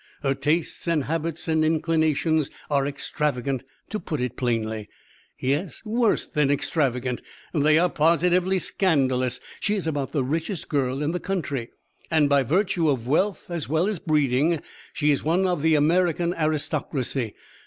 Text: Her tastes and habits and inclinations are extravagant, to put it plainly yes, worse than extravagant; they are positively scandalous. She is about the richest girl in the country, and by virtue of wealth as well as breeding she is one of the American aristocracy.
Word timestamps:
Her 0.23 0.33
tastes 0.33 0.87
and 0.87 1.03
habits 1.03 1.47
and 1.47 1.63
inclinations 1.63 2.49
are 2.71 2.87
extravagant, 2.87 3.63
to 3.91 3.99
put 3.99 4.19
it 4.19 4.35
plainly 4.35 4.89
yes, 5.39 5.83
worse 5.85 6.25
than 6.25 6.49
extravagant; 6.49 7.21
they 7.53 7.77
are 7.77 7.87
positively 7.87 8.57
scandalous. 8.57 9.39
She 9.59 9.75
is 9.75 9.85
about 9.85 10.11
the 10.11 10.23
richest 10.23 10.69
girl 10.69 11.03
in 11.03 11.11
the 11.11 11.19
country, 11.19 11.69
and 12.09 12.27
by 12.29 12.41
virtue 12.41 12.89
of 12.89 13.05
wealth 13.05 13.45
as 13.49 13.69
well 13.69 13.87
as 13.87 13.99
breeding 13.99 14.63
she 14.91 15.11
is 15.11 15.23
one 15.23 15.45
of 15.45 15.61
the 15.61 15.75
American 15.75 16.33
aristocracy. 16.33 17.35